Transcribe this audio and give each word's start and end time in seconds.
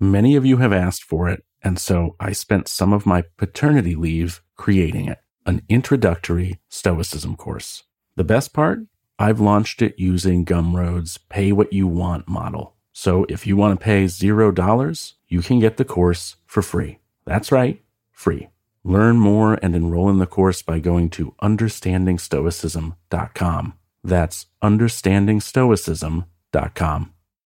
Many 0.00 0.36
of 0.36 0.46
you 0.46 0.58
have 0.58 0.72
asked 0.72 1.02
for 1.02 1.28
it, 1.28 1.42
and 1.62 1.76
so 1.78 2.14
I 2.20 2.32
spent 2.32 2.68
some 2.68 2.92
of 2.92 3.06
my 3.06 3.24
paternity 3.36 3.96
leave 3.96 4.42
creating 4.56 5.08
it 5.08 5.18
an 5.44 5.62
introductory 5.68 6.60
Stoicism 6.68 7.34
course. 7.34 7.82
The 8.16 8.24
best 8.24 8.52
part? 8.52 8.80
I've 9.18 9.40
launched 9.40 9.80
it 9.80 9.98
using 9.98 10.44
Gumroad's 10.44 11.16
pay 11.16 11.52
what 11.52 11.72
you 11.72 11.86
want 11.88 12.28
model. 12.28 12.76
So 12.92 13.24
if 13.28 13.46
you 13.46 13.56
want 13.56 13.80
to 13.80 13.84
pay 13.84 14.04
$0, 14.04 15.12
you 15.26 15.40
can 15.40 15.58
get 15.58 15.78
the 15.78 15.86
course 15.86 16.36
for 16.46 16.60
free. 16.62 16.98
That's 17.24 17.50
right, 17.50 17.82
free. 18.12 18.50
Learn 18.84 19.16
more 19.16 19.58
and 19.62 19.74
enroll 19.74 20.10
in 20.10 20.18
the 20.18 20.26
course 20.26 20.60
by 20.62 20.80
going 20.80 21.08
to 21.10 21.34
understandingstoicism.com. 21.42 23.74
That's 24.04 24.46
understandingstoicism.com. 24.62 27.14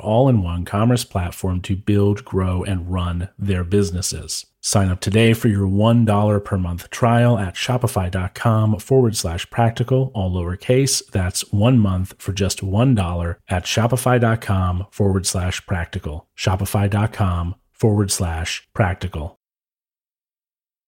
all 0.00 0.28
in 0.28 0.42
one 0.42 0.64
commerce 0.64 1.04
platform 1.04 1.60
to 1.62 1.76
build, 1.76 2.24
grow, 2.24 2.62
and 2.62 2.92
run 2.92 3.28
their 3.38 3.64
businesses. 3.64 4.46
Sign 4.60 4.88
up 4.88 4.98
today 4.98 5.32
for 5.32 5.46
your 5.46 5.68
$1 5.68 6.44
per 6.44 6.58
month 6.58 6.90
trial 6.90 7.38
at 7.38 7.54
shopify.com 7.54 8.80
forward 8.80 9.16
slash 9.16 9.48
practical, 9.48 10.10
all 10.12 10.32
lowercase. 10.32 11.06
That's 11.12 11.52
one 11.52 11.78
month 11.78 12.14
for 12.18 12.32
just 12.32 12.62
$1 12.62 13.36
at 13.48 13.64
shopify.com 13.64 14.86
forward 14.90 15.24
slash 15.24 15.64
practical. 15.66 16.28
Shopify.com 16.36 17.54
forward 17.70 18.10
slash 18.10 18.68
practical. 18.74 19.38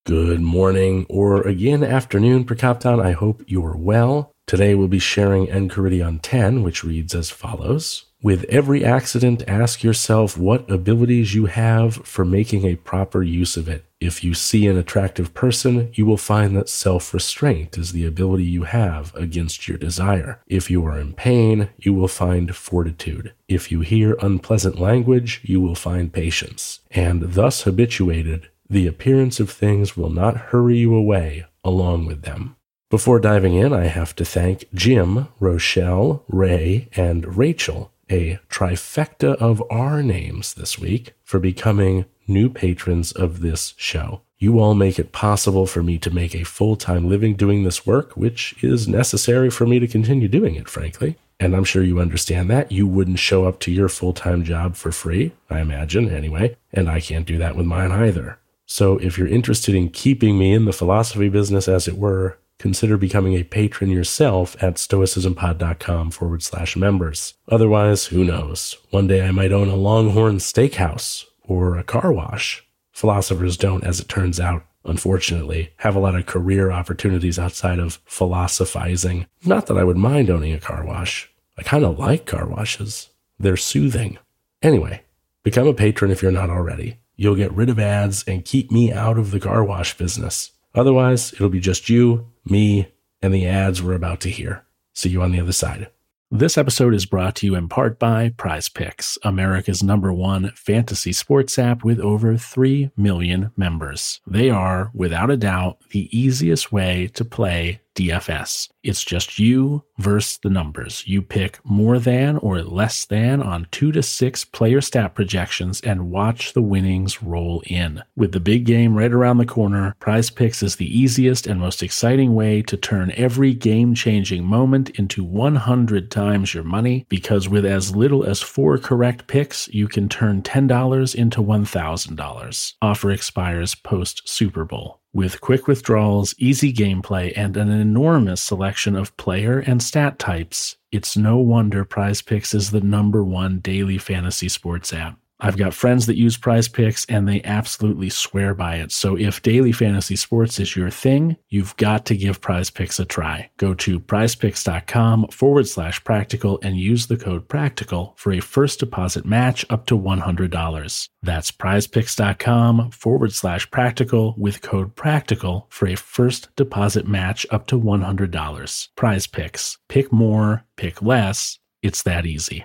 Good 0.07 0.41
morning, 0.41 1.05
or 1.09 1.43
again 1.43 1.85
afternoon, 1.85 2.47
Prokopton. 2.47 3.05
I 3.05 3.13
hope 3.13 3.45
you're 3.47 3.77
well. 3.77 4.33
Today 4.47 4.75
we'll 4.75 4.89
be 4.89 4.99
sharing 4.99 5.47
Enchiridion 5.49 6.21
10, 6.23 6.63
which 6.63 6.83
reads 6.83 7.15
as 7.15 7.31
follows. 7.31 8.07
With 8.21 8.45
every 8.49 8.85
accident, 8.85 9.45
ask 9.47 9.85
yourself 9.85 10.37
what 10.37 10.69
abilities 10.69 11.35
you 11.35 11.47
have 11.47 11.95
for 12.05 12.25
making 12.25 12.65
a 12.65 12.75
proper 12.75 13.23
use 13.23 13.57
of 13.57 13.69
it. 13.69 13.85
If 14.01 14.25
you 14.25 14.35
see 14.35 14.67
an 14.67 14.77
attractive 14.77 15.35
person, 15.35 15.93
you 15.95 16.05
will 16.05 16.17
find 16.17 16.57
that 16.57 16.69
self 16.69 17.15
restraint 17.15 17.79
is 17.79 17.93
the 17.93 18.05
ability 18.05 18.43
you 18.43 18.65
have 18.65 19.15
against 19.15 19.69
your 19.69 19.79
desire. 19.79 20.41
If 20.49 20.69
you 20.69 20.85
are 20.87 20.99
in 20.99 21.13
pain, 21.13 21.71
you 21.79 21.95
will 21.95 22.09
find 22.09 22.57
fortitude. 22.57 23.35
If 23.47 23.71
you 23.71 23.83
hear 23.83 24.17
unpleasant 24.21 24.81
language, 24.81 25.41
you 25.45 25.61
will 25.61 25.77
find 25.77 26.13
patience. 26.13 26.81
And 26.91 27.35
thus 27.35 27.63
habituated, 27.63 28.49
the 28.69 28.89
appearance 28.89 29.39
of 29.39 29.49
things 29.49 29.97
will 29.97 30.11
not 30.11 30.37
hurry 30.51 30.79
you 30.79 30.93
away 30.93 31.47
along 31.63 32.07
with 32.07 32.23
them. 32.23 32.57
Before 32.91 33.21
diving 33.21 33.55
in, 33.55 33.73
I 33.73 33.85
have 33.85 34.17
to 34.17 34.25
thank 34.25 34.65
Jim, 34.75 35.29
Rochelle, 35.39 36.25
Ray, 36.27 36.89
and 36.97 37.37
Rachel, 37.37 37.93
a 38.11 38.39
trifecta 38.49 39.35
of 39.37 39.63
our 39.71 40.03
names 40.03 40.55
this 40.55 40.79
week, 40.79 41.13
for 41.23 41.39
becoming 41.39 42.05
new 42.27 42.49
patrons 42.49 43.13
of 43.13 43.41
this 43.41 43.75
show. 43.77 44.23
You 44.39 44.61
all 44.61 44.75
make 44.75 44.99
it 44.99 45.11
possible 45.11 45.67
for 45.67 45.83
me 45.83 45.99
to 45.99 46.11
make 46.11 46.35
a 46.35 46.45
full 46.45 46.77
time 46.77 47.09
living 47.09 47.35
doing 47.35 47.65
this 47.65 47.85
work, 47.85 48.17
which 48.17 48.55
is 48.63 48.87
necessary 48.87 49.51
for 49.51 49.67
me 49.67 49.79
to 49.81 49.89
continue 49.89 50.29
doing 50.29 50.55
it, 50.55 50.69
frankly. 50.69 51.17
And 51.41 51.55
I'm 51.55 51.65
sure 51.65 51.83
you 51.83 52.01
understand 52.01 52.51
that. 52.51 52.71
You 52.71 52.87
wouldn't 52.87 53.19
show 53.19 53.47
up 53.47 53.61
to 53.61 53.73
your 53.73 53.89
full 53.89 54.13
time 54.13 54.45
job 54.45 54.77
for 54.77 54.93
free, 54.93 55.33
I 55.51 55.61
imagine, 55.61 56.09
anyway. 56.11 56.57
And 56.73 56.89
I 56.89 57.01
can't 57.01 57.27
do 57.27 57.39
that 57.39 57.57
with 57.57 57.67
mine 57.67 57.91
either. 57.91 58.39
So 58.67 58.99
if 58.99 59.17
you're 59.17 59.29
interested 59.29 59.75
in 59.75 59.89
keeping 59.89 60.39
me 60.39 60.53
in 60.53 60.67
the 60.67 60.73
philosophy 60.73 61.29
business, 61.29 61.69
as 61.69 61.89
it 61.89 61.97
were, 61.97 62.39
consider 62.59 62.97
becoming 62.97 63.35
a 63.35 63.45
patron 63.45 63.91
yourself 63.91 64.57
at 64.63 64.75
stoicismpod.com 64.75 66.11
forward 66.11 66.43
slash 66.43 66.77
members. 66.77 67.35
Otherwise, 67.49 68.07
who 68.07 68.25
knows? 68.25 68.77
One 68.91 69.07
day 69.07 69.27
I 69.27 69.31
might 69.31 69.53
own 69.53 69.69
a 69.69 69.77
Longhorn 69.77 70.37
steakhouse 70.37 71.25
or 71.43 71.77
a 71.77 71.85
car 71.85 72.13
wash. 72.13 72.65
Philosophers 72.93 73.57
don't, 73.57 73.85
as 73.85 74.01
it 74.01 74.09
turns 74.09 74.41
out, 74.41 74.65
unfortunately, 74.85 75.73
have 75.79 75.95
a 75.95 76.01
lot 76.01 76.17
of 76.17 76.27
career 76.27 76.71
opportunities 76.71 77.39
outside 77.39 77.79
of 77.79 78.01
philosophizing. 78.05 79.27
Not 79.45 79.67
that 79.67 79.79
I 79.79 79.85
would 79.85 79.97
mind 79.97 80.31
owning 80.31 80.53
a 80.53 80.61
car 80.61 80.85
wash. 80.85 81.31
I 81.57 81.63
kind 81.63 81.85
of 81.85 81.99
like 81.99 82.27
car 82.27 82.47
washes. 82.47 83.11
They're 83.39 83.57
soothing. 83.57 84.19
Anyway, 84.63 85.03
become 85.45 85.69
a 85.69 85.75
patron 85.75 86.11
if 86.11 86.23
you're 86.23 86.33
not 86.33 86.51
already. 86.51 86.99
You'll 87.17 87.37
get 87.37 87.53
rid 87.53 87.69
of 87.69 87.79
ads 87.79 88.25
and 88.25 88.45
keep 88.45 88.71
me 88.71 88.93
out 88.93 89.19
of 89.19 89.31
the 89.31 89.41
car 89.41 89.65
wash 89.65 89.97
business. 89.97 90.53
Otherwise, 90.75 91.33
it'll 91.33 91.49
be 91.49 91.61
just 91.61 91.89
you, 91.89 92.27
me, 92.45 92.93
and 93.23 93.35
the 93.35 93.47
ads 93.47 93.83
we're 93.83 93.95
about 93.95 94.21
to 94.21 94.31
hear. 94.31 94.65
See 94.95 95.11
you 95.11 95.23
on 95.23 95.33
the 95.33 95.41
other 95.41 95.53
side. 95.53 95.89
This 96.31 96.59
episode 96.59 96.93
is 96.93 97.07
brought 97.07 97.37
to 97.37 97.47
you 97.47 97.55
in 97.55 97.71
part 97.71 97.99
by 97.99 98.35
Prize 98.37 98.69
Picks, 98.69 99.17
America's 99.23 99.83
number 99.83 100.13
one 100.13 100.53
fantasy 100.55 101.11
sports 101.11 101.59
app 101.59 101.83
with 101.83 101.99
over 101.99 102.37
3 102.37 102.91
million 102.99 103.51
members. 103.57 104.21
They 104.27 104.51
are, 104.51 104.91
without 104.93 105.31
a 105.31 105.39
doubt, 105.39 105.79
the 105.91 106.15
easiest 106.17 106.71
way 106.71 107.09
to 107.15 107.25
play 107.25 107.81
DFS. 107.99 108.69
It's 108.85 109.05
just 109.05 109.41
you 109.41 109.83
versus 109.99 110.39
the 110.43 110.51
numbers. 110.51 111.03
You 111.07 111.21
pick 111.21 111.59
more 111.65 111.99
than 111.99 112.37
or 112.37 112.63
less 112.63 113.05
than 113.05 113.43
on 113.43 113.67
two 113.73 113.91
to 113.91 114.03
six 114.05 114.45
player 114.45 114.81
stat 114.81 115.17
projections 115.17 115.81
and 115.81 116.11
watch 116.11 116.53
the 116.53 116.63
winnings 116.63 117.21
roll 117.21 117.63
in. 117.67 118.03
With 118.17 118.31
the 118.33 118.41
big 118.41 118.65
game 118.67 118.97
right 118.97 119.13
around 119.13 119.39
the 119.39 119.47
corner, 119.47 119.97
Prize 119.99 120.31
Picks 120.31 120.63
is 120.63 120.77
the 120.77 120.99
easiest 120.99 121.49
and 121.49 121.59
most 121.59 121.83
exciting 121.83 122.35
way 122.35 122.63
to 122.63 122.77
turn 122.77 123.13
every 123.17 123.53
game 123.53 123.95
changing 123.95 124.45
moment 124.45 124.91
into 124.91 125.25
100 125.25 126.11
times 126.11 126.55
your 126.55 126.65
money 126.65 127.05
because 127.09 127.49
with 127.49 127.67
as 127.67 127.97
little 127.97 128.25
as 128.25 128.41
four 128.41 128.79
correct 128.79 129.27
picks, 129.27 129.67
you 129.69 129.89
can 129.89 130.09
turn 130.09 130.43
$10 130.43 131.15
into 131.15 131.43
$1,000. 131.43 132.75
Offer 132.81 133.11
expires 133.11 133.75
post 133.75 134.29
Super 134.29 134.65
Bowl. 134.65 135.01
With 135.19 135.41
quick 135.41 135.67
withdrawals, 135.67 136.33
easy 136.39 136.73
gameplay, 136.73 137.33
and 137.35 137.57
an 137.57 137.73
enormous 137.73 138.41
selection 138.41 138.95
of 138.95 139.17
player 139.17 139.59
and 139.59 139.83
stat 139.83 140.17
types, 140.17 140.77
it's 140.93 141.17
no 141.17 141.39
wonder 141.39 141.85
Prize 141.85 142.23
Picks 142.23 142.55
is 142.55 142.71
the 142.71 142.83
number 142.83 143.25
one 143.25 143.59
daily 143.59 143.99
fantasy 143.99 144.49
sports 144.49 144.93
app. 144.93 145.19
I've 145.41 145.57
got 145.57 145.75
friends 145.75 146.07
that 146.07 146.17
use 146.17 146.37
prize 146.37 146.69
picks 146.69 147.05
and 147.07 147.29
they 147.29 147.43
absolutely 147.45 148.11
swear 148.11 148.55
by 148.55 148.77
it. 148.77 148.91
So 148.91 149.17
if 149.17 149.43
daily 149.43 149.73
fantasy 149.73 150.17
sports 150.17 150.59
is 150.59 150.75
your 150.75 150.91
thing, 150.91 151.37
you've 151.49 151.77
got 151.77 152.07
to 152.07 152.17
give 152.17 152.41
prize 152.41 152.71
picks 152.71 152.99
a 152.99 153.05
try. 153.05 153.51
Go 153.57 153.75
to 153.75 154.01
prizepicks.com 154.01 155.29
forward 155.29 155.69
slash 155.69 156.03
practical 156.03 156.59
and 156.63 156.77
use 156.77 157.07
the 157.07 157.17
code 157.17 157.49
practical 157.49 158.15
for 158.17 158.33
a 158.33 158.41
first 158.41 158.81
deposit 158.81 159.25
match 159.25 159.65
up 159.71 159.87
to 159.87 159.99
$100. 159.99 161.09
That's 161.23 161.53
prizepicks.com 161.53 162.91
forward 162.91 163.33
slash 163.33 163.71
practical 163.71 164.35
with 164.37 164.63
code 164.63 164.97
practical 164.97 165.67
for 165.71 165.87
a 165.87 165.95
first 165.95 166.55
deposit 166.57 167.07
match 167.07 167.47
up 167.51 167.67
to 167.69 167.81
$100. 167.81 168.89
Prize 168.97 169.27
picks. 169.27 169.79
Pick 169.89 170.13
more, 170.13 170.65
pick 170.77 171.01
less. 171.01 171.59
It's 171.83 172.03
that 172.03 172.27
easy. 172.27 172.65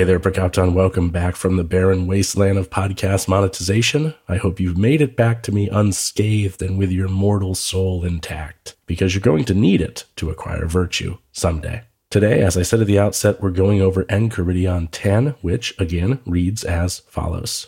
Hey 0.00 0.04
there, 0.04 0.18
Prokopton. 0.18 0.72
Welcome 0.72 1.10
back 1.10 1.36
from 1.36 1.58
the 1.58 1.62
barren 1.62 2.06
wasteland 2.06 2.56
of 2.56 2.70
podcast 2.70 3.28
monetization. 3.28 4.14
I 4.28 4.38
hope 4.38 4.58
you've 4.58 4.78
made 4.78 5.02
it 5.02 5.14
back 5.14 5.42
to 5.42 5.52
me 5.52 5.68
unscathed 5.68 6.62
and 6.62 6.78
with 6.78 6.90
your 6.90 7.06
mortal 7.06 7.54
soul 7.54 8.02
intact, 8.06 8.76
because 8.86 9.14
you're 9.14 9.20
going 9.20 9.44
to 9.44 9.52
need 9.52 9.82
it 9.82 10.06
to 10.16 10.30
acquire 10.30 10.64
virtue 10.64 11.18
someday. 11.32 11.82
Today, 12.08 12.40
as 12.40 12.56
I 12.56 12.62
said 12.62 12.80
at 12.80 12.86
the 12.86 12.98
outset, 12.98 13.42
we're 13.42 13.50
going 13.50 13.82
over 13.82 14.04
Enchiridion 14.04 14.88
10, 14.90 15.34
which 15.42 15.78
again 15.78 16.20
reads 16.24 16.64
as 16.64 17.00
follows. 17.00 17.66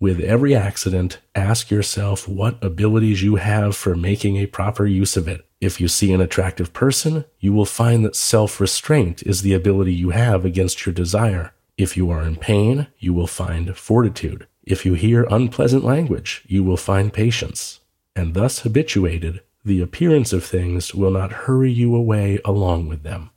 With 0.00 0.20
every 0.20 0.54
accident, 0.54 1.18
ask 1.34 1.70
yourself 1.70 2.26
what 2.26 2.64
abilities 2.64 3.22
you 3.22 3.36
have 3.36 3.76
for 3.76 3.94
making 3.94 4.38
a 4.38 4.46
proper 4.46 4.86
use 4.86 5.18
of 5.18 5.28
it. 5.28 5.46
If 5.60 5.82
you 5.82 5.88
see 5.88 6.14
an 6.14 6.22
attractive 6.22 6.72
person, 6.72 7.26
you 7.40 7.52
will 7.52 7.66
find 7.66 8.06
that 8.06 8.16
self 8.16 8.58
restraint 8.58 9.22
is 9.24 9.42
the 9.42 9.52
ability 9.52 9.92
you 9.92 10.10
have 10.10 10.46
against 10.46 10.86
your 10.86 10.94
desire. 10.94 11.52
If 11.76 11.96
you 11.96 12.10
are 12.10 12.22
in 12.22 12.36
pain, 12.36 12.86
you 12.98 13.12
will 13.12 13.26
find 13.26 13.76
fortitude. 13.76 14.46
If 14.62 14.86
you 14.86 14.94
hear 14.94 15.26
unpleasant 15.30 15.84
language, 15.84 16.44
you 16.46 16.62
will 16.62 16.76
find 16.76 17.12
patience. 17.12 17.80
And 18.14 18.34
thus 18.34 18.60
habituated, 18.60 19.40
the 19.64 19.80
appearance 19.80 20.32
of 20.32 20.44
things 20.44 20.94
will 20.94 21.10
not 21.10 21.32
hurry 21.32 21.72
you 21.72 21.96
away 21.96 22.38
along 22.44 22.88
with 22.88 23.02
them. 23.02 23.30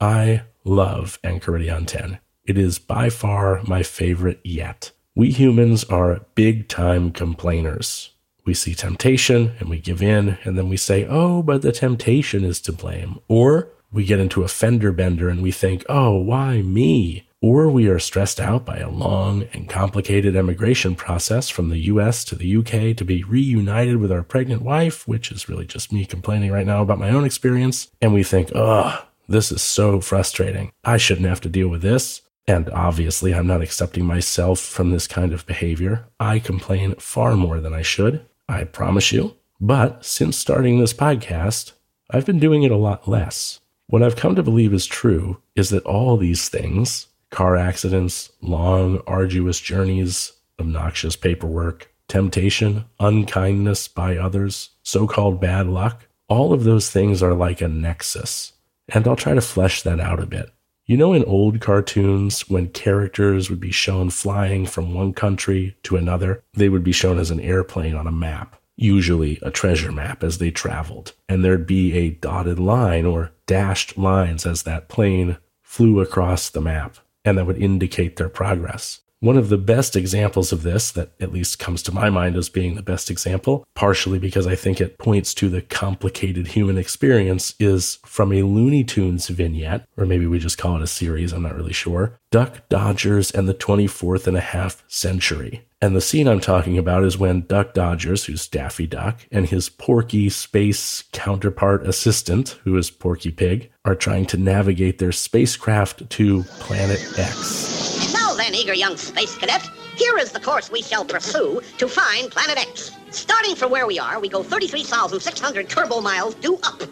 I 0.00 0.42
love 0.64 1.18
Enchiridion 1.22 1.86
10. 1.86 2.18
It 2.44 2.58
is 2.58 2.78
by 2.78 3.10
far 3.10 3.62
my 3.64 3.82
favorite 3.82 4.40
yet. 4.42 4.90
We 5.14 5.30
humans 5.30 5.84
are 5.84 6.24
big 6.34 6.68
time 6.68 7.10
complainers. 7.12 8.10
We 8.44 8.54
see 8.54 8.74
temptation 8.74 9.52
and 9.60 9.68
we 9.68 9.78
give 9.78 10.02
in, 10.02 10.38
and 10.44 10.56
then 10.56 10.68
we 10.68 10.78
say, 10.78 11.06
oh, 11.06 11.42
but 11.42 11.62
the 11.62 11.72
temptation 11.72 12.44
is 12.44 12.60
to 12.62 12.72
blame. 12.72 13.18
Or 13.28 13.68
we 13.92 14.04
get 14.04 14.20
into 14.20 14.42
a 14.42 14.48
fender 14.48 14.90
bender 14.90 15.28
and 15.28 15.42
we 15.42 15.52
think, 15.52 15.84
oh, 15.88 16.16
why 16.16 16.62
me? 16.62 17.27
Or 17.40 17.68
we 17.68 17.86
are 17.88 17.98
stressed 17.98 18.40
out 18.40 18.64
by 18.64 18.78
a 18.78 18.90
long 18.90 19.44
and 19.52 19.68
complicated 19.68 20.34
emigration 20.34 20.94
process 20.94 21.48
from 21.48 21.68
the 21.68 21.78
US 21.80 22.24
to 22.24 22.34
the 22.34 22.56
UK 22.56 22.96
to 22.96 23.04
be 23.04 23.22
reunited 23.22 23.98
with 23.98 24.10
our 24.10 24.22
pregnant 24.22 24.62
wife, 24.62 25.06
which 25.06 25.30
is 25.30 25.48
really 25.48 25.66
just 25.66 25.92
me 25.92 26.04
complaining 26.04 26.50
right 26.50 26.66
now 26.66 26.82
about 26.82 26.98
my 26.98 27.10
own 27.10 27.24
experience, 27.24 27.90
and 28.00 28.12
we 28.12 28.22
think, 28.22 28.50
ugh, 28.54 29.04
this 29.28 29.52
is 29.52 29.62
so 29.62 30.00
frustrating. 30.00 30.72
I 30.84 30.96
shouldn't 30.96 31.28
have 31.28 31.40
to 31.42 31.48
deal 31.48 31.68
with 31.68 31.82
this. 31.82 32.22
And 32.46 32.70
obviously, 32.70 33.34
I'm 33.34 33.46
not 33.46 33.60
accepting 33.60 34.06
myself 34.06 34.58
from 34.58 34.90
this 34.90 35.06
kind 35.06 35.34
of 35.34 35.46
behavior. 35.46 36.06
I 36.18 36.38
complain 36.38 36.94
far 36.94 37.36
more 37.36 37.60
than 37.60 37.74
I 37.74 37.82
should, 37.82 38.24
I 38.48 38.64
promise 38.64 39.12
you. 39.12 39.36
But 39.60 40.04
since 40.04 40.38
starting 40.38 40.78
this 40.78 40.94
podcast, 40.94 41.72
I've 42.10 42.24
been 42.24 42.38
doing 42.38 42.62
it 42.62 42.70
a 42.70 42.76
lot 42.76 43.06
less. 43.06 43.60
What 43.88 44.02
I've 44.02 44.16
come 44.16 44.34
to 44.34 44.42
believe 44.42 44.72
is 44.72 44.86
true 44.86 45.42
is 45.56 45.68
that 45.70 45.84
all 45.84 46.16
these 46.16 46.48
things, 46.48 47.08
car 47.30 47.56
accidents, 47.56 48.30
long, 48.40 49.02
arduous 49.06 49.60
journeys, 49.60 50.32
obnoxious 50.58 51.16
paperwork, 51.16 51.92
temptation, 52.08 52.84
unkindness 52.98 53.88
by 53.88 54.16
others, 54.16 54.70
so 54.82 55.06
called 55.06 55.40
bad 55.40 55.66
luck. 55.66 56.06
All 56.28 56.52
of 56.52 56.64
those 56.64 56.90
things 56.90 57.22
are 57.22 57.34
like 57.34 57.60
a 57.60 57.68
nexus. 57.68 58.52
And 58.88 59.06
I'll 59.06 59.16
try 59.16 59.34
to 59.34 59.40
flesh 59.40 59.82
that 59.82 60.00
out 60.00 60.20
a 60.20 60.26
bit. 60.26 60.50
You 60.86 60.96
know, 60.96 61.12
in 61.12 61.24
old 61.24 61.60
cartoons, 61.60 62.48
when 62.48 62.68
characters 62.68 63.50
would 63.50 63.60
be 63.60 63.70
shown 63.70 64.08
flying 64.08 64.64
from 64.64 64.94
one 64.94 65.12
country 65.12 65.76
to 65.82 65.96
another, 65.96 66.42
they 66.54 66.70
would 66.70 66.82
be 66.82 66.92
shown 66.92 67.18
as 67.18 67.30
an 67.30 67.40
airplane 67.40 67.94
on 67.94 68.06
a 68.06 68.12
map, 68.12 68.56
usually 68.74 69.38
a 69.42 69.50
treasure 69.50 69.92
map 69.92 70.24
as 70.24 70.38
they 70.38 70.50
traveled. 70.50 71.12
And 71.28 71.44
there'd 71.44 71.66
be 71.66 71.92
a 71.92 72.10
dotted 72.10 72.58
line 72.58 73.04
or 73.04 73.32
dashed 73.46 73.98
lines 73.98 74.46
as 74.46 74.62
that 74.62 74.88
plane 74.88 75.36
flew 75.60 76.00
across 76.00 76.48
the 76.48 76.62
map 76.62 76.96
and 77.28 77.38
that 77.38 77.46
would 77.46 77.58
indicate 77.58 78.16
their 78.16 78.28
progress. 78.28 79.00
One 79.20 79.36
of 79.36 79.48
the 79.48 79.58
best 79.58 79.96
examples 79.96 80.52
of 80.52 80.62
this, 80.62 80.92
that 80.92 81.10
at 81.20 81.32
least 81.32 81.58
comes 81.58 81.82
to 81.82 81.92
my 81.92 82.08
mind 82.08 82.36
as 82.36 82.48
being 82.48 82.76
the 82.76 82.82
best 82.82 83.10
example, 83.10 83.66
partially 83.74 84.20
because 84.20 84.46
I 84.46 84.54
think 84.54 84.80
it 84.80 84.96
points 84.96 85.34
to 85.34 85.48
the 85.48 85.60
complicated 85.60 86.48
human 86.48 86.78
experience, 86.78 87.54
is 87.58 87.98
from 88.06 88.32
a 88.32 88.42
Looney 88.42 88.84
Tunes 88.84 89.26
vignette, 89.26 89.88
or 89.96 90.06
maybe 90.06 90.26
we 90.26 90.38
just 90.38 90.56
call 90.56 90.76
it 90.76 90.82
a 90.82 90.86
series, 90.86 91.32
I'm 91.32 91.42
not 91.42 91.56
really 91.56 91.72
sure 91.72 92.18
Duck 92.30 92.68
Dodgers 92.68 93.32
and 93.32 93.48
the 93.48 93.54
24th 93.54 94.28
and 94.28 94.36
a 94.36 94.40
half 94.40 94.84
century. 94.86 95.64
And 95.80 95.94
the 95.94 96.00
scene 96.00 96.26
I'm 96.26 96.40
talking 96.40 96.76
about 96.76 97.04
is 97.04 97.16
when 97.16 97.42
Duck 97.42 97.72
Dodgers, 97.72 98.24
who's 98.24 98.48
Daffy 98.48 98.84
Duck, 98.84 99.28
and 99.30 99.46
his 99.46 99.68
Porky 99.68 100.28
space 100.28 101.04
counterpart 101.12 101.86
assistant, 101.86 102.58
who 102.64 102.76
is 102.76 102.90
Porky 102.90 103.30
Pig, 103.30 103.70
are 103.84 103.94
trying 103.94 104.26
to 104.26 104.36
navigate 104.36 104.98
their 104.98 105.12
spacecraft 105.12 106.10
to 106.10 106.42
Planet 106.58 106.98
X. 107.16 108.12
Now 108.12 108.34
then, 108.34 108.56
eager 108.56 108.74
young 108.74 108.96
space 108.96 109.38
cadet, 109.38 109.70
here 109.94 110.18
is 110.18 110.32
the 110.32 110.40
course 110.40 110.68
we 110.68 110.82
shall 110.82 111.04
pursue 111.04 111.60
to 111.78 111.86
find 111.86 112.28
Planet 112.28 112.58
X. 112.58 112.90
Starting 113.10 113.54
from 113.54 113.70
where 113.70 113.86
we 113.86 114.00
are, 114.00 114.18
we 114.18 114.28
go 114.28 114.42
33,600 114.42 115.68
turbo 115.68 116.00
miles 116.00 116.34
due 116.34 116.58
up. 116.64 116.82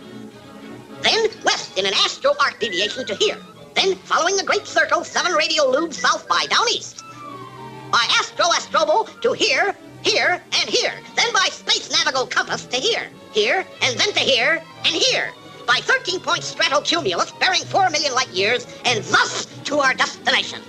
Then 1.02 1.26
west 1.44 1.76
in 1.76 1.86
an 1.86 1.92
astro 1.92 2.34
arc 2.40 2.60
deviation 2.60 3.04
to 3.06 3.16
here. 3.16 3.38
Then, 3.74 3.96
following 3.96 4.36
the 4.36 4.44
Great 4.44 4.68
Circle, 4.68 5.02
seven 5.02 5.32
radio 5.32 5.64
loops 5.64 5.98
south 5.98 6.28
by 6.28 6.46
down 6.48 6.66
east 6.70 7.02
by 7.96 8.04
Astro 8.10 8.44
Astrobo 8.48 9.08
to 9.22 9.32
here, 9.32 9.74
here, 10.02 10.42
and 10.60 10.68
here. 10.68 10.92
Then 11.14 11.32
by 11.32 11.48
Space 11.50 11.88
Navigo 11.88 12.28
Compass 12.28 12.66
to 12.66 12.76
here, 12.76 13.08
here, 13.32 13.64
and 13.80 13.98
then 13.98 14.12
to 14.12 14.20
here, 14.20 14.62
and 14.84 14.94
here. 14.94 15.32
By 15.66 15.78
13 15.80 16.20
point 16.20 16.42
stratocumulus 16.42 17.32
bearing 17.40 17.62
4 17.64 17.88
million 17.88 18.12
light 18.12 18.28
years, 18.28 18.66
and 18.84 19.02
thus 19.04 19.46
to 19.64 19.78
our 19.78 19.94
destination. 19.94 20.60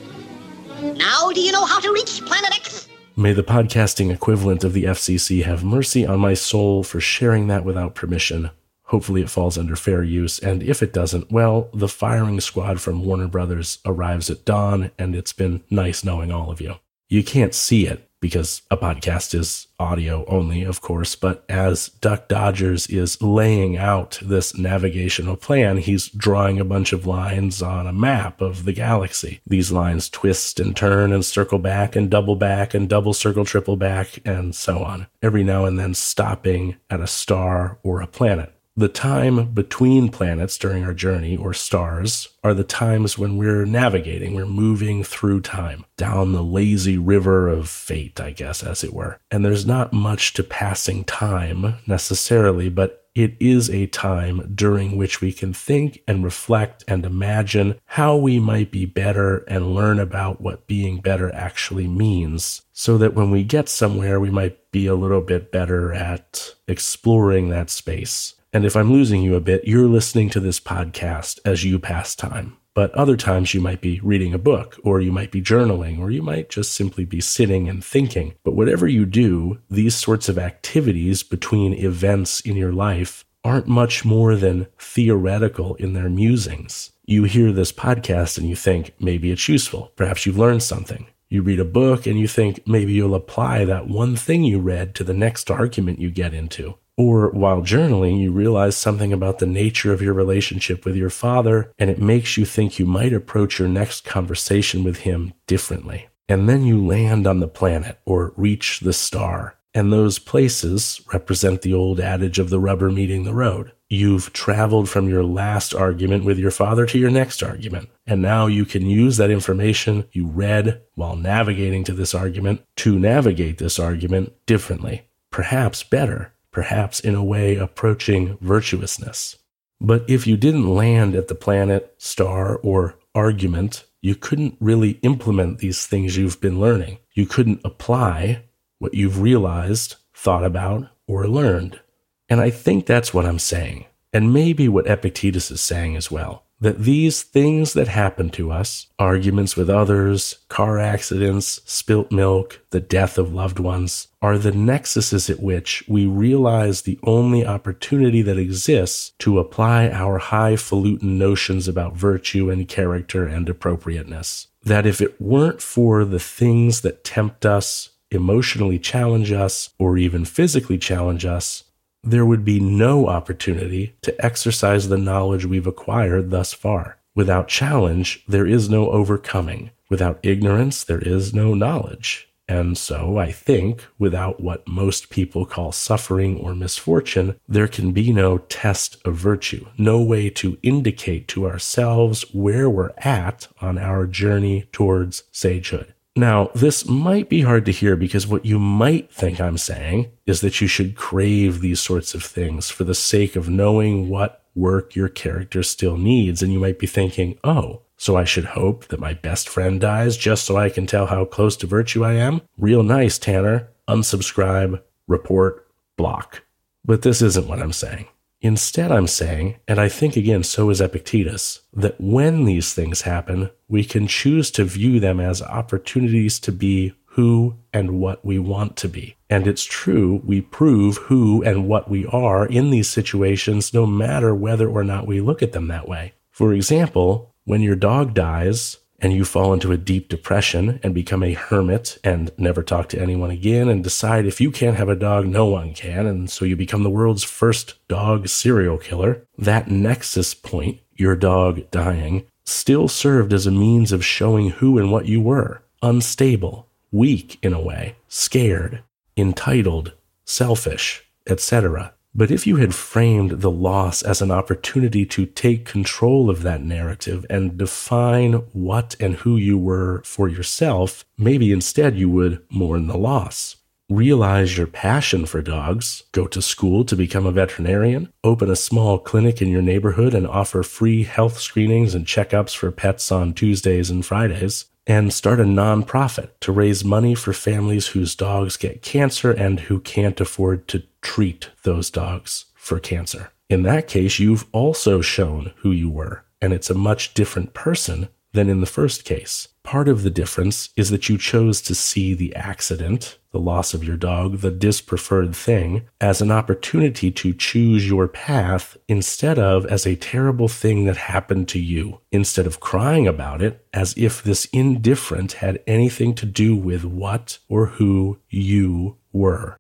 Now, 0.95 1.29
do 1.33 1.41
you 1.41 1.51
know 1.51 1.65
how 1.65 1.81
to 1.81 1.91
reach 1.91 2.21
Planet 2.25 2.55
X? 2.55 2.87
May 3.17 3.33
the 3.33 3.43
podcasting 3.43 4.09
equivalent 4.09 4.63
of 4.63 4.71
the 4.71 4.85
FCC 4.85 5.43
have 5.43 5.65
mercy 5.65 6.07
on 6.07 6.21
my 6.21 6.33
soul 6.33 6.81
for 6.81 7.01
sharing 7.01 7.47
that 7.47 7.65
without 7.65 7.93
permission. 7.93 8.51
Hopefully, 8.83 9.21
it 9.21 9.29
falls 9.29 9.57
under 9.57 9.75
fair 9.75 10.01
use, 10.01 10.39
and 10.39 10.63
if 10.63 10.81
it 10.81 10.93
doesn't, 10.93 11.29
well, 11.29 11.69
the 11.73 11.89
firing 11.89 12.39
squad 12.39 12.79
from 12.79 13.03
Warner 13.03 13.27
Brothers 13.27 13.79
arrives 13.83 14.29
at 14.29 14.45
dawn, 14.45 14.91
and 14.97 15.13
it's 15.13 15.33
been 15.33 15.65
nice 15.69 16.05
knowing 16.05 16.31
all 16.31 16.49
of 16.49 16.61
you. 16.61 16.75
You 17.09 17.23
can't 17.23 17.53
see 17.53 17.87
it, 17.87 18.07
because 18.19 18.63
a 18.71 18.77
podcast 18.77 19.33
is 19.35 19.67
audio 19.79 20.25
only, 20.25 20.63
of 20.63 20.81
course. 20.81 21.15
But 21.15 21.45
as 21.47 21.89
Duck 21.89 22.27
Dodgers 22.27 22.87
is 22.87 23.21
laying 23.21 23.77
out 23.77 24.19
this 24.21 24.57
navigational 24.57 25.35
plan, 25.35 25.77
he's 25.77 26.09
drawing 26.09 26.59
a 26.59 26.65
bunch 26.65 26.93
of 26.93 27.05
lines 27.05 27.61
on 27.61 27.85
a 27.85 27.93
map 27.93 28.41
of 28.41 28.65
the 28.65 28.73
galaxy. 28.73 29.39
These 29.45 29.71
lines 29.71 30.09
twist 30.09 30.59
and 30.59 30.75
turn 30.75 31.13
and 31.13 31.23
circle 31.23 31.59
back 31.59 31.95
and 31.95 32.09
double 32.09 32.35
back 32.35 32.73
and 32.73 32.89
double 32.89 33.13
circle, 33.13 33.45
triple 33.45 33.77
back, 33.77 34.19
and 34.25 34.55
so 34.55 34.83
on, 34.83 35.07
every 35.21 35.43
now 35.43 35.65
and 35.65 35.77
then 35.79 35.93
stopping 35.93 36.77
at 36.89 36.99
a 36.99 37.07
star 37.07 37.77
or 37.83 38.01
a 38.01 38.07
planet. 38.07 38.53
The 38.79 38.87
time 38.87 39.53
between 39.53 40.09
planets 40.09 40.55
during 40.55 40.83
our 40.83 40.93
journey, 40.93 41.35
or 41.35 41.51
stars, 41.51 42.29
are 42.43 42.53
the 42.53 42.63
times 42.63 43.17
when 43.17 43.35
we're 43.35 43.65
navigating, 43.65 44.35
we're 44.35 44.45
moving 44.45 45.03
through 45.03 45.41
time, 45.41 45.83
down 45.97 46.31
the 46.31 46.43
lazy 46.43 46.95
river 46.95 47.47
of 47.47 47.67
fate, 47.67 48.19
I 48.21 48.29
guess, 48.29 48.61
as 48.61 48.83
it 48.83 48.93
were. 48.93 49.17
And 49.31 49.43
there's 49.43 49.65
not 49.65 49.93
much 49.93 50.33
to 50.33 50.43
passing 50.43 51.05
time 51.05 51.79
necessarily, 51.87 52.69
but 52.69 53.07
it 53.15 53.35
is 53.39 53.67
a 53.71 53.87
time 53.87 54.51
during 54.53 54.95
which 54.95 55.21
we 55.21 55.33
can 55.33 55.53
think 55.53 56.03
and 56.07 56.23
reflect 56.23 56.83
and 56.87 57.03
imagine 57.03 57.79
how 57.85 58.15
we 58.15 58.39
might 58.39 58.69
be 58.69 58.85
better 58.85 59.39
and 59.47 59.73
learn 59.73 59.97
about 59.99 60.39
what 60.39 60.67
being 60.67 61.01
better 61.01 61.33
actually 61.33 61.87
means 61.87 62.61
so 62.73 62.99
that 62.99 63.15
when 63.15 63.31
we 63.31 63.43
get 63.43 63.69
somewhere, 63.69 64.19
we 64.19 64.29
might 64.29 64.69
be 64.69 64.85
a 64.85 64.93
little 64.93 65.21
bit 65.21 65.51
better 65.51 65.91
at 65.93 66.53
exploring 66.67 67.49
that 67.49 67.71
space 67.71 68.35
and 68.53 68.65
if 68.65 68.75
I'm 68.75 68.91
losing 68.91 69.21
you 69.21 69.35
a 69.35 69.41
bit, 69.41 69.65
you're 69.65 69.87
listening 69.87 70.29
to 70.31 70.39
this 70.39 70.59
podcast 70.59 71.39
as 71.45 71.63
you 71.63 71.79
pass 71.79 72.15
time. 72.15 72.57
But 72.73 72.91
other 72.91 73.17
times 73.17 73.53
you 73.55 73.59
might 73.59 73.81
be 73.81 73.99
reading 74.01 74.33
a 74.33 74.37
book, 74.37 74.79
or 74.83 75.01
you 75.01 75.11
might 75.11 75.31
be 75.31 75.41
journaling, 75.41 75.97
or 75.97 76.11
you 76.11 76.21
might 76.21 76.49
just 76.49 76.73
simply 76.73 77.05
be 77.05 77.19
sitting 77.19 77.67
and 77.67 77.83
thinking. 77.83 78.35
But 78.43 78.53
whatever 78.53 78.87
you 78.87 79.05
do, 79.07 79.59
these 79.69 79.95
sorts 79.95 80.29
of 80.29 80.37
activities 80.37 81.23
between 81.23 81.73
events 81.73 82.39
in 82.41 82.55
your 82.55 82.71
life 82.71 83.25
aren't 83.43 83.67
much 83.67 84.05
more 84.05 84.35
than 84.35 84.67
theoretical 84.77 85.73
in 85.75 85.93
their 85.93 86.09
musings. 86.09 86.91
You 87.05 87.23
hear 87.23 87.51
this 87.51 87.71
podcast 87.71 88.37
and 88.37 88.47
you 88.47 88.55
think 88.55 88.93
maybe 88.99 89.31
it's 89.31 89.47
useful. 89.47 89.91
Perhaps 89.95 90.25
you've 90.25 90.37
learned 90.37 90.61
something. 90.61 91.07
You 91.29 91.41
read 91.41 91.59
a 91.59 91.65
book 91.65 92.05
and 92.05 92.19
you 92.19 92.27
think 92.27 92.67
maybe 92.67 92.93
you'll 92.93 93.15
apply 93.15 93.65
that 93.65 93.87
one 93.87 94.15
thing 94.15 94.43
you 94.43 94.59
read 94.59 94.93
to 94.95 95.03
the 95.03 95.13
next 95.13 95.49
argument 95.49 95.99
you 95.99 96.11
get 96.11 96.33
into. 96.33 96.77
Or 96.97 97.29
while 97.29 97.61
journaling, 97.61 98.19
you 98.19 98.31
realize 98.31 98.75
something 98.75 99.13
about 99.13 99.37
the 99.37 99.45
nature 99.45 99.93
of 99.93 100.01
your 100.01 100.15
relationship 100.15 100.83
with 100.83 100.95
your 100.95 101.11
father, 101.11 101.71
and 101.77 101.91
it 101.91 102.01
makes 102.01 102.37
you 102.37 102.45
think 102.45 102.79
you 102.79 102.87
might 102.87 103.13
approach 103.13 103.59
your 103.59 103.67
next 103.67 104.03
conversation 104.03 104.83
with 104.83 104.99
him 104.99 105.33
differently. 105.45 106.07
And 106.27 106.49
then 106.49 106.65
you 106.65 106.83
land 106.83 107.27
on 107.27 107.39
the 107.39 107.47
planet 107.47 107.99
or 108.05 108.33
reach 108.35 108.79
the 108.79 108.93
star. 108.93 109.57
And 109.75 109.93
those 109.93 110.17
places 110.17 111.01
represent 111.13 111.61
the 111.61 111.73
old 111.73 111.99
adage 111.99 112.39
of 112.39 112.49
the 112.49 112.59
rubber 112.59 112.89
meeting 112.89 113.25
the 113.25 113.33
road. 113.33 113.73
You've 113.89 114.33
traveled 114.33 114.89
from 114.89 115.07
your 115.07 115.23
last 115.23 115.75
argument 115.75 116.25
with 116.25 116.39
your 116.39 116.51
father 116.51 116.87
to 116.87 116.97
your 116.97 117.11
next 117.11 117.43
argument. 117.43 117.89
And 118.07 118.23
now 118.23 118.47
you 118.47 118.65
can 118.65 118.87
use 118.87 119.17
that 119.17 119.29
information 119.29 120.05
you 120.11 120.25
read 120.25 120.81
while 120.95 121.15
navigating 121.15 121.83
to 121.85 121.93
this 121.93 122.15
argument 122.15 122.63
to 122.77 122.97
navigate 122.97 123.59
this 123.59 123.77
argument 123.77 124.33
differently, 124.47 125.07
perhaps 125.29 125.83
better 125.83 126.33
perhaps 126.57 126.99
in 126.99 127.13
a 127.13 127.23
way 127.23 127.55
approaching 127.55 128.35
virtuousness. 128.41 129.37
But 129.79 130.03
if 130.09 130.25
you 130.25 130.35
didn't 130.35 130.73
land 130.73 131.13
at 131.13 131.27
the 131.27 131.35
planet, 131.35 131.93
star, 131.99 132.55
or 132.55 132.95
argument, 133.13 133.85
you 134.01 134.15
couldn't 134.15 134.57
really 134.59 134.93
implement 135.03 135.59
these 135.59 135.85
things 135.85 136.17
you've 136.17 136.41
been 136.41 136.59
learning. 136.59 136.97
You 137.13 137.27
couldn't 137.27 137.61
apply 137.63 138.45
what 138.79 138.95
you've 138.95 139.21
realized, 139.21 139.97
thought 140.15 140.43
about, 140.43 140.87
or 141.07 141.27
learned. 141.27 141.79
And 142.27 142.41
I 142.41 142.49
think 142.49 142.87
that's 142.87 143.13
what 143.13 143.27
I'm 143.27 143.37
saying, 143.37 143.85
and 144.11 144.33
maybe 144.33 144.67
what 144.67 144.87
Epictetus 144.87 145.51
is 145.51 145.61
saying 145.61 145.95
as 145.95 146.09
well 146.09 146.46
that 146.59 146.79
these 146.79 147.21
things 147.21 147.73
that 147.73 147.87
happen 147.87 148.29
to 148.31 148.51
us 148.51 148.87
arguments 148.97 149.55
with 149.55 149.69
others, 149.69 150.37
car 150.49 150.79
accidents, 150.79 151.61
spilt 151.65 152.11
milk, 152.11 152.61
the 152.71 152.79
death 152.79 153.17
of 153.17 153.33
loved 153.33 153.59
ones 153.59 154.07
are 154.21 154.37
the 154.37 154.51
nexuses 154.51 155.29
at 155.29 155.39
which 155.39 155.83
we 155.87 156.05
realize 156.05 156.81
the 156.81 156.99
only 157.03 157.45
opportunity 157.45 158.21
that 158.23 158.39
exists 158.39 159.11
to 159.19 159.37
apply 159.37 159.89
our 159.89 160.17
highfalutin 160.17 161.17
notions 161.17 161.67
about 161.67 161.95
virtue 161.95 162.49
and 162.49 162.67
character 162.67 163.25
and 163.27 163.47
appropriateness. 163.47 164.47
That 164.63 164.87
if 164.87 164.99
it 164.99 165.21
weren't 165.21 165.61
for 165.61 166.03
the 166.03 166.19
things 166.19 166.81
that 166.81 167.03
tempt 167.03 167.45
us, 167.45 167.91
emotionally 168.09 168.79
challenge 168.79 169.31
us, 169.31 169.69
or 169.77 169.97
even 169.97 170.25
physically 170.25 170.77
challenge 170.77 171.25
us, 171.25 171.63
there 172.09 172.25
would 172.25 172.45
be 172.45 172.59
no 172.59 173.07
opportunity 173.07 173.95
to 174.01 174.25
exercise 174.25 174.87
the 174.87 174.97
knowledge 174.97 175.45
we've 175.45 175.67
acquired 175.67 176.31
thus 176.31 176.53
far. 176.53 176.97
Without 177.15 177.47
challenge, 177.47 178.23
there 178.27 178.45
is 178.45 178.69
no 178.69 178.89
overcoming. 178.91 179.71
Without 179.89 180.19
ignorance, 180.23 180.83
there 180.83 181.01
is 181.01 181.33
no 181.33 181.53
knowledge. 181.53 182.29
And 182.49 182.77
so 182.77 183.17
I 183.17 183.31
think 183.31 183.85
without 183.99 184.39
what 184.39 184.65
most 184.67 185.09
people 185.09 185.45
call 185.45 185.73
suffering 185.73 186.37
or 186.37 186.55
misfortune, 186.55 187.37
there 187.47 187.67
can 187.67 187.91
be 187.91 188.13
no 188.13 188.37
test 188.37 188.97
of 189.03 189.15
virtue, 189.15 189.67
no 189.77 190.01
way 190.01 190.29
to 190.29 190.57
indicate 190.63 191.27
to 191.29 191.45
ourselves 191.45 192.23
where 192.33 192.69
we're 192.69 192.93
at 192.99 193.49
on 193.59 193.77
our 193.77 194.07
journey 194.07 194.69
towards 194.71 195.23
sagehood. 195.33 195.87
Now, 196.17 196.49
this 196.55 196.87
might 196.87 197.29
be 197.29 197.41
hard 197.41 197.63
to 197.65 197.71
hear 197.71 197.95
because 197.95 198.25
what 198.25 198.43
you 198.43 198.57
might 198.57 199.13
think 199.13 199.39
I'm 199.39 199.59
saying 199.59 200.09
is 200.25 200.41
that 200.41 200.59
you 200.59 200.67
should 200.67 200.95
crave 200.95 201.61
these 201.61 201.79
sorts 201.79 202.15
of 202.15 202.23
things 202.23 202.71
for 202.71 202.83
the 202.83 202.95
sake 202.95 203.35
of 203.35 203.49
knowing 203.49 204.09
what 204.09 204.43
work 204.55 204.95
your 204.95 205.09
character 205.09 205.61
still 205.61 205.95
needs. 205.95 206.41
And 206.41 206.51
you 206.51 206.57
might 206.57 206.79
be 206.79 206.87
thinking, 206.87 207.37
oh, 207.43 207.83
so 207.97 208.17
I 208.17 208.23
should 208.23 208.45
hope 208.45 208.87
that 208.87 208.99
my 208.99 209.13
best 209.13 209.47
friend 209.47 209.79
dies 209.79 210.17
just 210.17 210.45
so 210.45 210.57
I 210.57 210.69
can 210.69 210.87
tell 210.87 211.05
how 211.05 211.23
close 211.23 211.55
to 211.57 211.67
virtue 211.67 212.03
I 212.03 212.13
am? 212.13 212.41
Real 212.57 212.81
nice, 212.81 213.19
Tanner. 213.19 213.67
Unsubscribe, 213.87 214.81
report, 215.07 215.67
block. 215.97 216.41
But 216.83 217.03
this 217.03 217.21
isn't 217.21 217.47
what 217.47 217.59
I'm 217.59 217.73
saying. 217.73 218.07
Instead, 218.41 218.91
I'm 218.91 219.07
saying, 219.07 219.55
and 219.67 219.79
I 219.79 219.89
think 219.89 220.15
again, 220.15 220.43
so 220.43 220.69
is 220.69 220.79
Epictetus, 220.79 221.61
that 221.73 221.99
when 221.99 222.45
these 222.45 222.73
things 222.73 223.01
happen, 223.01 223.49
we 223.67 223.83
can 223.83 224.07
choose 224.07 224.51
to 224.51 224.63
view 224.63 224.99
them 224.99 225.19
as 225.19 225.41
opportunities 225.41 226.39
to 226.41 226.51
be 226.51 226.93
who 227.17 227.57
and 227.73 227.99
what 227.99 228.23
we 228.23 228.37
want 228.37 228.75
to 228.77 228.87
be. 228.87 229.17
And 229.27 229.47
it's 229.47 229.63
true, 229.63 230.21
we 230.23 230.39
prove 230.39 230.97
who 230.97 231.41
and 231.43 231.67
what 231.67 231.89
we 231.89 232.05
are 232.05 232.45
in 232.45 232.69
these 232.69 232.87
situations, 232.87 233.73
no 233.73 233.87
matter 233.87 234.35
whether 234.35 234.69
or 234.69 234.83
not 234.83 235.07
we 235.07 235.19
look 235.19 235.41
at 235.41 235.51
them 235.51 235.67
that 235.69 235.87
way. 235.87 236.13
For 236.29 236.53
example, 236.53 237.33
when 237.43 237.61
your 237.61 237.75
dog 237.75 238.13
dies, 238.13 238.77
and 238.99 239.13
you 239.13 239.23
fall 239.23 239.53
into 239.53 239.71
a 239.71 239.77
deep 239.77 240.09
depression 240.09 240.79
and 240.81 240.93
become 240.93 241.23
a 241.23 241.33
hermit 241.33 241.97
and 242.03 242.31
never 242.37 242.63
talk 242.63 242.89
to 242.89 242.99
anyone 242.99 243.29
again 243.29 243.69
and 243.69 243.83
decide 243.83 244.25
if 244.25 244.41
you 244.41 244.51
can't 244.51 244.77
have 244.77 244.89
a 244.89 244.95
dog, 244.95 245.27
no 245.27 245.45
one 245.45 245.73
can. 245.73 246.05
And 246.05 246.29
so 246.29 246.45
you 246.45 246.55
become 246.55 246.83
the 246.83 246.89
world's 246.89 247.23
first 247.23 247.75
dog 247.87 248.27
serial 248.27 248.77
killer. 248.77 249.25
That 249.37 249.69
nexus 249.69 250.33
point, 250.33 250.79
your 250.95 251.15
dog 251.15 251.69
dying, 251.69 252.25
still 252.45 252.87
served 252.87 253.33
as 253.33 253.45
a 253.45 253.51
means 253.51 253.91
of 253.91 254.05
showing 254.05 254.49
who 254.51 254.77
and 254.77 254.91
what 254.91 255.05
you 255.05 255.21
were 255.21 255.61
unstable, 255.81 256.67
weak 256.91 257.37
in 257.43 257.53
a 257.53 257.61
way, 257.61 257.95
scared, 258.07 258.83
entitled, 259.15 259.93
selfish, 260.25 261.03
etc. 261.27 261.93
But 262.17 262.31
if 262.31 262.47
you 262.47 262.55
had 262.55 262.73
framed 262.73 263.41
the 263.41 263.51
loss 263.51 264.01
as 264.01 264.23
an 264.23 264.31
opportunity 264.31 265.05
to 265.05 265.27
take 265.27 265.65
control 265.65 266.31
of 266.31 266.41
that 266.41 266.63
narrative 266.63 267.27
and 267.29 267.59
define 267.59 268.33
what 268.53 268.95
and 268.99 269.17
who 269.17 269.37
you 269.37 269.55
were 269.55 270.01
for 270.03 270.27
yourself, 270.27 271.05
maybe 271.15 271.51
instead 271.51 271.95
you 271.95 272.09
would 272.09 272.43
mourn 272.49 272.87
the 272.87 272.97
loss. 272.97 273.57
Realize 273.87 274.57
your 274.57 274.65
passion 274.65 275.27
for 275.27 275.43
dogs, 275.43 276.05
go 276.11 276.25
to 276.25 276.41
school 276.41 276.83
to 276.85 276.95
become 276.95 277.27
a 277.27 277.31
veterinarian, 277.31 278.11
open 278.23 278.49
a 278.49 278.55
small 278.55 278.97
clinic 278.97 279.39
in 279.39 279.49
your 279.49 279.61
neighborhood 279.61 280.15
and 280.15 280.25
offer 280.25 280.63
free 280.63 281.03
health 281.03 281.39
screenings 281.39 281.93
and 281.93 282.07
checkups 282.07 282.55
for 282.55 282.71
pets 282.71 283.11
on 283.11 283.31
Tuesdays 283.31 283.91
and 283.91 284.03
Fridays, 284.03 284.65
and 284.87 285.13
start 285.13 285.39
a 285.39 285.43
nonprofit 285.43 286.31
to 286.39 286.51
raise 286.51 286.83
money 286.83 287.13
for 287.13 287.31
families 287.31 287.87
whose 287.87 288.15
dogs 288.15 288.57
get 288.57 288.81
cancer 288.81 289.31
and 289.31 289.59
who 289.61 289.79
can't 289.79 290.19
afford 290.19 290.67
to 290.67 290.83
treat 291.07 291.49
those 291.63 291.89
dogs 291.89 292.47
for 292.53 292.81
cancer. 292.81 293.31
In 293.49 293.63
that 293.63 293.87
case, 293.87 294.19
you've 294.19 294.45
also 294.51 294.99
shown 294.99 295.53
who 295.59 295.71
you 295.71 295.89
were, 295.89 296.25
and 296.41 296.51
it's 296.51 296.69
a 296.69 296.75
much 296.75 297.13
different 297.13 297.53
person 297.53 298.09
than 298.33 298.49
in 298.49 298.59
the 298.59 298.65
first 298.65 299.05
case. 299.05 299.47
Part 299.63 299.87
of 299.87 300.03
the 300.03 300.09
difference 300.09 300.69
is 300.75 300.89
that 300.89 301.07
you 301.07 301.17
chose 301.17 301.61
to 301.61 301.73
see 301.73 302.13
the 302.13 302.35
accident, 302.35 303.19
the 303.31 303.39
loss 303.39 303.73
of 303.73 303.85
your 303.85 303.95
dog, 303.95 304.39
the 304.39 304.51
dispreferred 304.51 305.33
thing, 305.33 305.87
as 306.01 306.21
an 306.21 306.29
opportunity 306.29 307.09
to 307.09 307.33
choose 307.33 307.87
your 307.87 308.09
path 308.09 308.75
instead 308.89 309.39
of 309.39 309.65
as 309.65 309.87
a 309.87 309.95
terrible 309.95 310.49
thing 310.49 310.83
that 310.83 310.97
happened 310.97 311.47
to 311.47 311.59
you, 311.59 312.01
instead 312.11 312.45
of 312.45 312.59
crying 312.59 313.07
about 313.07 313.41
it 313.41 313.65
as 313.73 313.93
if 313.95 314.21
this 314.21 314.43
indifferent 314.51 315.33
had 315.33 315.63
anything 315.65 316.13
to 316.15 316.25
do 316.25 316.53
with 316.53 316.83
what 316.83 317.39
or 317.47 317.67
who 317.67 318.19
you 318.29 318.97
were. 319.13 319.55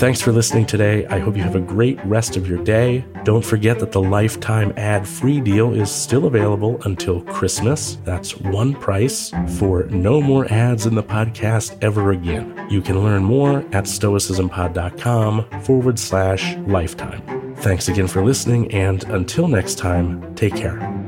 Thanks 0.00 0.22
for 0.22 0.32
listening 0.32 0.64
today. 0.64 1.04
I 1.08 1.18
hope 1.18 1.36
you 1.36 1.42
have 1.42 1.56
a 1.56 1.60
great 1.60 2.02
rest 2.06 2.38
of 2.38 2.48
your 2.48 2.64
day. 2.64 3.04
Don't 3.22 3.44
forget 3.44 3.78
that 3.80 3.92
the 3.92 4.00
lifetime 4.00 4.72
ad 4.78 5.06
free 5.06 5.42
deal 5.42 5.74
is 5.74 5.90
still 5.90 6.24
available 6.24 6.80
until 6.86 7.20
Christmas. 7.20 7.98
That's 8.04 8.34
one 8.38 8.72
price 8.72 9.30
for 9.58 9.84
no 9.90 10.22
more 10.22 10.50
ads 10.50 10.86
in 10.86 10.94
the 10.94 11.02
podcast 11.02 11.76
ever 11.82 12.12
again. 12.12 12.66
You 12.70 12.80
can 12.80 13.04
learn 13.04 13.22
more 13.22 13.58
at 13.72 13.84
stoicismpod.com 13.84 15.60
forward 15.60 15.98
slash 15.98 16.56
lifetime. 16.60 17.54
Thanks 17.56 17.88
again 17.88 18.06
for 18.06 18.24
listening, 18.24 18.72
and 18.72 19.04
until 19.04 19.48
next 19.48 19.76
time, 19.76 20.34
take 20.34 20.56
care. 20.56 20.99